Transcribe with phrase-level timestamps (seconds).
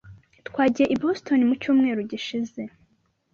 [0.47, 2.61] Twagiye i Boston mu cyumweru gishize.